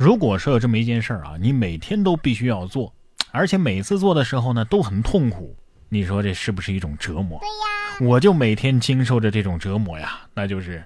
[0.00, 2.90] 如果说有这么一件事儿啊，你每天都必须要做，
[3.32, 5.54] 而且每次做的时候呢都很痛苦，
[5.90, 7.38] 你说这是不是一种折磨？
[7.38, 10.82] 对呀，我就每天经受着这种折磨呀，那就是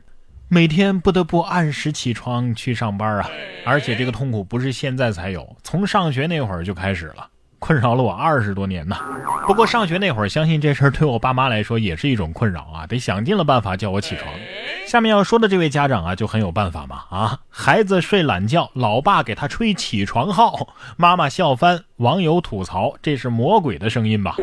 [0.48, 3.30] 每天不得不按时起床去上班啊，
[3.64, 7.28] 而且这个痛苦不是现在才有，从上学那会儿就开始了，
[7.64, 8.94] 困扰了我二十多年呢。
[9.46, 14.30] 不过上学那会儿，相信这事儿对我爸妈来说也是一种困扰啊，得想尽了办法叫我起床。
[14.86, 17.40] 下面要说的这位家长啊，就很有办法嘛啊！
[17.48, 24.36] 孩子睡懒觉，老爸给他吹起床号，妈妈笑翻，网友吐槽这是魔鬼的声音吧？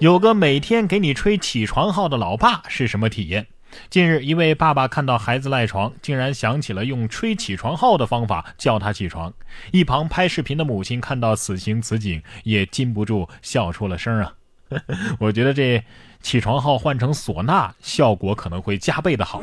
[0.00, 3.46] 有个每天给你吹起床号的老爸是什么体验？
[3.90, 9.32] 近日，一位爸爸看到孩子赖床，竟然想起了用吹起床号的方法叫他起床。
[9.72, 14.32] 一旁拍视频的母亲看到此情此景，也禁不住笑出了声啊！
[15.20, 15.82] 我觉得这。
[16.20, 19.40] 起床号换成唢呐，效果可能会加倍的好。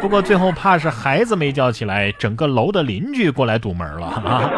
[0.00, 4.50] 不过最后怕是孩子没叫起来，整个楼的邻居过来堵门了啊！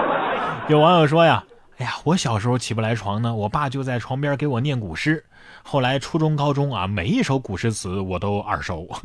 [0.71, 1.45] 有网友说呀
[1.77, 5.23] ：“哎呀，我小时候起不来床呢，我爸就在床边给我念古诗。
[5.69, 8.89] 后来初中、高中啊，每一首古诗词我都耳熟。”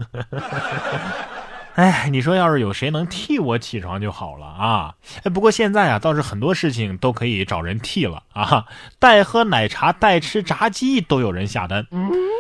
[1.76, 4.94] 哎，你说要是有谁能替我起床就好了啊！
[5.24, 8.66] 哎，不过现在啊，倒是很多事情都可以找人替了啊。
[9.00, 11.88] 代喝奶茶、代吃炸鸡都有人下单，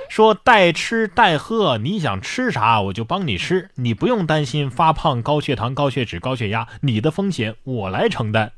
[0.09, 8.51] 说代吃代喝，你想吃啥我就帮你吃，你不用担心发胖、高血糖、高血脂、高血压，你的风险我来承担。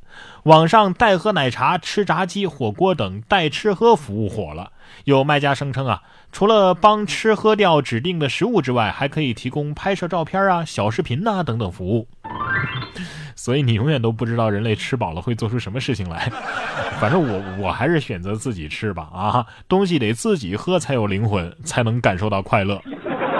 [0.43, 4.71] 网上代喝奶茶、吃炸鸡、火锅等代吃喝服务火了，
[5.05, 12.07] 有卖家声称啊，除了帮吃喝掉指定的食物之外，还可以提供拍摄照片啊、小视频呐等等服务。
[13.35, 16.31] 所以你永远都不知道人类吃饱了会做出什么事情来。
[17.01, 22.81] 反正我我还是选择自己吃吧啊，东西得自己喝才有灵魂，才能感受到快乐。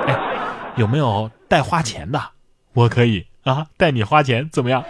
[0.08, 0.20] 哎，
[0.76, 2.20] 有没有带花钱的？
[2.74, 4.84] 我可以啊，带你花钱怎么样？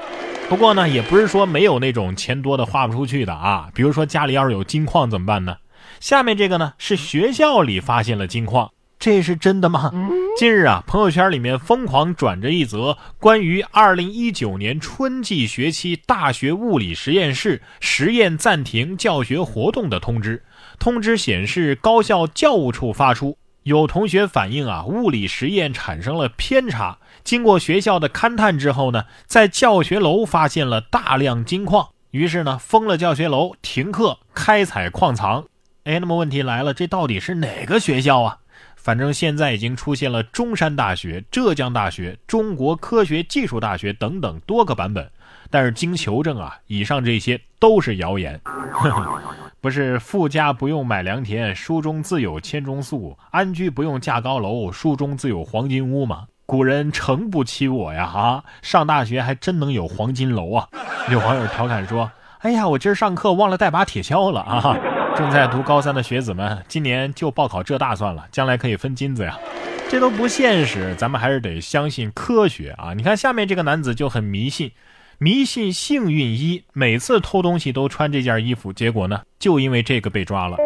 [0.50, 3.70] 不过呢，也不是说没有那种钱多的花不出去的啊。
[3.76, 5.58] 比如说家里要是有金矿怎么办呢？
[6.04, 8.70] 下面这个呢是学校里发现了金矿，
[9.00, 9.90] 这是真的吗？
[10.38, 20.44] 近日啊，朋友圈里面疯狂转着一则关于2019年春季学期大学物理实验室实验暂停教学活动的通知。
[20.78, 26.98] 通知显示，高校教务处发出，有同学反映啊，物理实验产生了偏差。
[27.24, 35.46] 经过学校的勘探之后呢，在教学楼发现了大量金矿，于是呢封了教学楼，停课开采矿藏。
[35.86, 38.38] 哎，那么问题来了，这到底是哪个学校啊？
[38.78, 45.10] 反正现在已经出现了中山大学、浙江大学、中国科学技术大学等等多个版本，
[45.50, 48.40] 但是经求证啊，以上这些都是谣言。
[49.60, 56.28] 不是富家不用买良田，书中自有千钟粟；安居不用架高楼，书中自有黄金屋吗？
[56.46, 58.04] 古人诚不欺我呀！
[58.06, 60.68] 啊，上大学还真能有黄金楼啊！
[61.10, 64.78] 有网友调侃说：“哎呀，我今儿上课忘了带把铁锹了啊！”
[65.16, 69.38] 正在读高三的学子们，今年就报考浙大算了，将来可以分金子呀！
[69.88, 72.94] 这都不现实，咱们还是得相信科学啊！
[72.96, 74.72] 你看下面这个男子就很迷信，
[75.20, 80.58] 迷信幸运衣，每次偷东西都穿这件衣服，结果呢，就因为这个被抓了。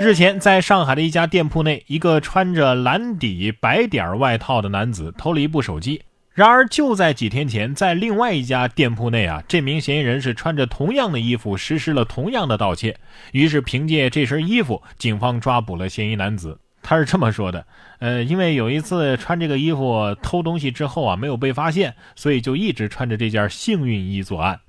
[0.00, 6.00] 日前，在上海的一家店铺内，一个穿着蓝底白点外套的男子偷了一部手机。
[6.34, 12.96] 然而，就在几天前，在另外一家店铺内啊，这名嫌疑人是穿着同样的衣服实施了同样的盗窃。
[13.32, 16.58] 于是，凭借这身衣服，警方抓捕了嫌疑男子。
[16.82, 17.66] 他是这么说的
[18.00, 24.60] ：“呃，因为有一次穿这个衣服偷东西之后啊，没有被发现，所以就一直穿着这件幸运衣作案。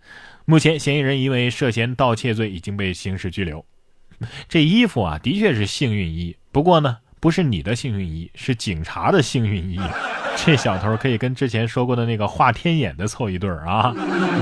[0.44, 3.66] 目前，嫌疑人因为涉嫌盗窃罪已经被刑事拘留。”
[4.50, 6.36] 这衣服啊，的确是幸运衣。
[6.52, 9.80] 不过呢，不是你的幸运衣，是警察的幸运衣。
[10.36, 13.94] 这小偷可以跟之前说过的那个画天眼的凑一对儿啊！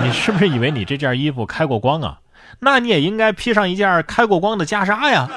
[0.04, 2.20] 你是不是以为你这件衣服开过光啊？
[2.60, 5.30] 那你也应该披上一件开过光的袈裟呀！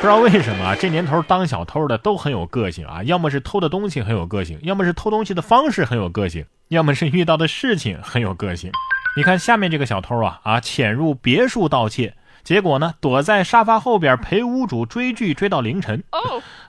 [0.00, 8.72] 不知道为什么这年头当小偷的都很有个性啊，要么是偷的东西很有个性，要么是偷东西的方式很有个性，要么是遇到的事情很有个性。
[9.16, 12.14] 你看下面这个小偷啊啊，潜入别墅盗窃。
[12.42, 16.02] 结果呢，躲在沙发后边陪屋主追剧，追到凌晨。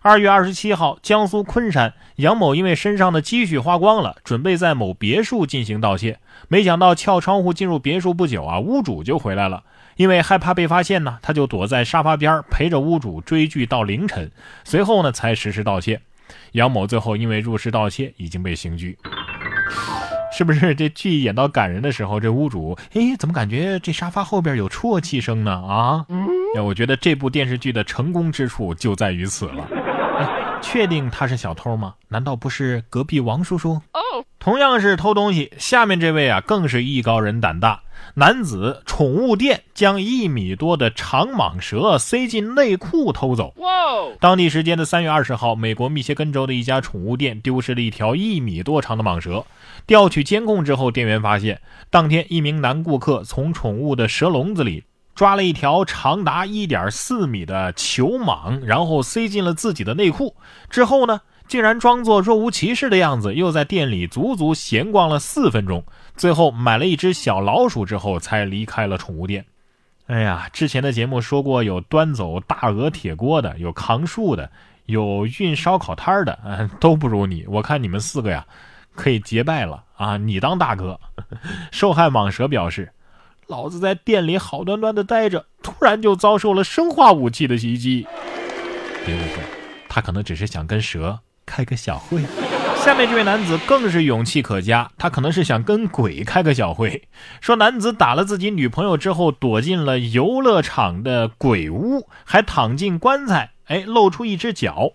[0.04, 6.18] 二月二十七号，江苏昆山，杨某因为身上的积蓄花光了，准备在某别墅进行盗窃。
[6.48, 9.62] 没想到撬窗户进入别墅不久啊，屋主就回来了。
[9.98, 14.32] 因为害怕被发现呢，他就躲在沙发边陪着屋主追剧到凌晨。
[14.64, 16.02] 随后呢，才实施盗窃。
[16.54, 18.98] 杨某最后因为入室盗窃已经被刑拘。
[20.34, 25.52] 是不是这剧演到感人的时候，这屋主哎，怎么感觉这沙发后边有啜泣声呢？
[25.52, 26.06] 啊，
[26.56, 29.68] 哎，我觉得这部电视剧的成功之处就在于此了。
[30.62, 31.96] 确定他是小偷吗？
[32.10, 33.82] 难道不是隔壁王叔叔？
[33.94, 34.00] 哦
[34.40, 37.82] 同样是偷东西，下面这位啊更是艺高人胆大。
[38.16, 43.54] 男子宠物店将一米多的长蟒蛇塞进内裤偷走。
[44.20, 49.46] 当地时间的三月二十号，美国密歇根州的一家宠物店丢失了一条一米多长的蟒蛇。
[49.86, 51.62] 调取监控之后，店员发现，
[51.92, 54.84] 当天一名男顾客从宠物的蛇笼子里
[55.16, 60.36] 抓了一条长达一点四米的球蟒，然后塞进了自己的内裤。
[60.70, 61.22] 之后呢？
[61.48, 65.84] 竟然装作若无其事的样子，又在店里足足闲逛了四分钟，
[66.16, 69.46] 最后买了一只小老鼠之后才离开了宠物店。
[70.08, 74.50] 哎呀，之前的节目说过，有端走大鹅铁锅的，有扛树的，
[74.86, 77.44] 有运烧烤摊的，嗯， 都不如你。
[77.50, 78.46] 我看你们四个呀，
[78.96, 80.16] 可以结拜了啊！
[80.16, 80.98] 你当大哥。
[81.70, 82.90] 受害蟒蛇表示
[83.52, 88.08] ：“老子在店里好端端的待着，突然就遭受了生化武器的袭击。”
[89.06, 89.44] 别误会，
[89.90, 91.20] 他可能只是想跟蛇。
[91.46, 92.22] 开个小会，
[92.78, 97.10] 下面这位男子更是勇气可嘉，他可能是想跟鬼开个小会。
[97.42, 104.94] 说男子打了自己女朋友之后，躲进了游乐场的鬼屋，还躺进棺材，哎，露出一只脚。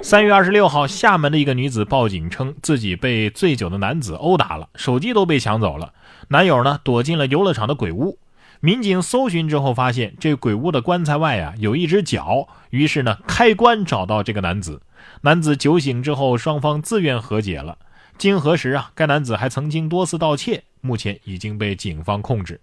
[0.00, 5.92] 三月二十六号，厦门的一个女子报警称自己被醉酒的男子殴打了，手机都被抢走了，
[6.28, 8.18] 男友呢躲进了游乐场的鬼屋。
[8.60, 14.80] 民警搜寻之后发现，这鬼屋的棺材外啊有一只脚，于是呢开棺找到这个男子。
[15.20, 17.78] 男子酒醒之后，双方自愿和解了。
[18.18, 22.60] 经核实啊，该男子还曾经多次盗窃，目前已经被警方控制。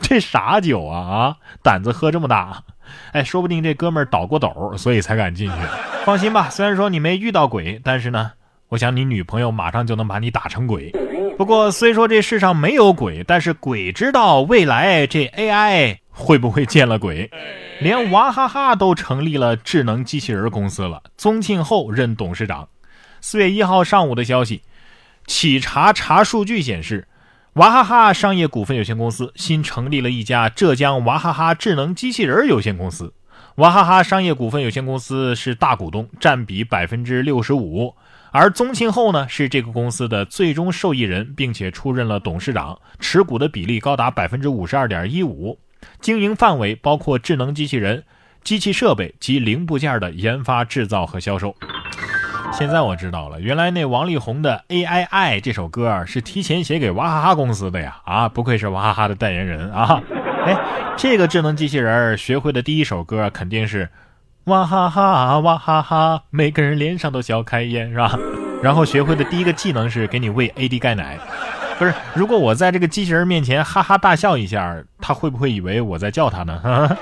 [0.00, 1.36] 这啥酒啊啊！
[1.62, 2.64] 胆子喝这么大，
[3.12, 5.56] 哎，说不定这哥们儿倒过斗，所以才敢进去。
[6.06, 8.32] 放心吧，虽然说你没遇到鬼，但是呢，
[8.68, 10.90] 我想你女朋友马上就能把你打成鬼。
[11.40, 17.30] 不过虽说这世上没有鬼，但是鬼知道未来这 AI 会不会见了鬼。
[17.80, 22.68] 连娃哈哈都成立了智能机器人公司了，宗庆后任董事长。
[23.22, 24.60] 四月一号上午的消息，
[25.26, 27.08] 企查查数据显示，
[27.54, 33.14] 娃哈哈商业股份有限公司新成立了一家浙江娃哈哈智能机器人有限公司。
[33.54, 37.94] 娃哈哈商业股份有限公司是大股东，占比百分之六十五。
[38.32, 45.58] 而宗庆后呢，是这个公司的最终受益人，并且出任了董事长，持股的比例高达百分之五十二点一五。
[46.00, 48.04] 经营范围包括智能机器人、
[48.44, 51.56] 机器设备及零部件的研发、制造和销售。
[52.52, 58.00] 现在我知道了，原来那王力宏的《A I I》这首歌啊是提前写给娃哈哈公司的呀！
[58.04, 60.02] 啊，不愧是娃哈哈的代言人啊！
[60.46, 60.56] 哎，
[60.96, 63.88] 这个智能机器人学会的第一首歌肯定是。
[64.50, 68.18] 哇哈哈哇哈哈，每个人脸上都笑开颜，是吧？
[68.60, 71.16] 然后学会的第一个技能是给你喂 AD 钙奶。
[71.78, 76.98] 不是，如果我在这个机器人面前哈哈大笑一下，他会不会以为我在叫他呢？